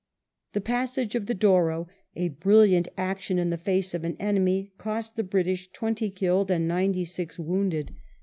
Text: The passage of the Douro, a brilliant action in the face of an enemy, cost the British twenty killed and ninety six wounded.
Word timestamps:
The 0.53 0.61
passage 0.61 1.13
of 1.13 1.27
the 1.27 1.35
Douro, 1.35 1.87
a 2.15 2.29
brilliant 2.29 2.87
action 2.97 3.37
in 3.37 3.51
the 3.51 3.55
face 3.57 3.93
of 3.93 4.03
an 4.03 4.17
enemy, 4.19 4.73
cost 4.79 5.15
the 5.15 5.21
British 5.23 5.71
twenty 5.71 6.09
killed 6.09 6.49
and 6.49 6.67
ninety 6.67 7.05
six 7.05 7.37
wounded. 7.37 7.93